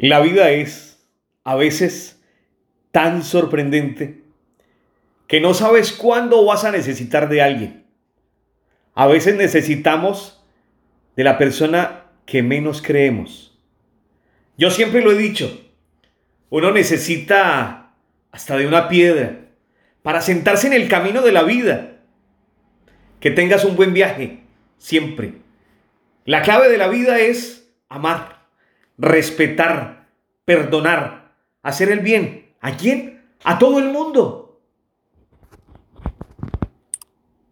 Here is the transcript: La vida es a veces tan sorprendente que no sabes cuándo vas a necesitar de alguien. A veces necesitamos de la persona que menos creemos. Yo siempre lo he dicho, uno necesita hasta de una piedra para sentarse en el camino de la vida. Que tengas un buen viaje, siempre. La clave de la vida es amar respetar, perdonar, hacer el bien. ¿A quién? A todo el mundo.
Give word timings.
La 0.00 0.20
vida 0.20 0.50
es 0.50 0.98
a 1.44 1.56
veces 1.56 2.22
tan 2.90 3.22
sorprendente 3.22 4.22
que 5.26 5.40
no 5.40 5.52
sabes 5.52 5.92
cuándo 5.92 6.42
vas 6.46 6.64
a 6.64 6.70
necesitar 6.70 7.28
de 7.28 7.42
alguien. 7.42 7.84
A 8.94 9.06
veces 9.06 9.36
necesitamos 9.36 10.42
de 11.16 11.24
la 11.24 11.36
persona 11.36 12.06
que 12.24 12.42
menos 12.42 12.80
creemos. 12.80 13.58
Yo 14.56 14.70
siempre 14.70 15.02
lo 15.02 15.12
he 15.12 15.18
dicho, 15.18 15.70
uno 16.48 16.70
necesita 16.70 17.92
hasta 18.32 18.56
de 18.56 18.66
una 18.66 18.88
piedra 18.88 19.48
para 20.02 20.22
sentarse 20.22 20.66
en 20.66 20.72
el 20.72 20.88
camino 20.88 21.20
de 21.20 21.32
la 21.32 21.42
vida. 21.42 21.98
Que 23.20 23.30
tengas 23.30 23.66
un 23.66 23.76
buen 23.76 23.92
viaje, 23.92 24.44
siempre. 24.78 25.34
La 26.24 26.40
clave 26.40 26.70
de 26.70 26.78
la 26.78 26.88
vida 26.88 27.20
es 27.20 27.70
amar 27.90 28.39
respetar, 29.00 30.08
perdonar, 30.44 31.32
hacer 31.62 31.90
el 31.90 32.00
bien. 32.00 32.54
¿A 32.60 32.76
quién? 32.76 33.22
A 33.42 33.58
todo 33.58 33.78
el 33.78 33.86
mundo. 33.88 34.49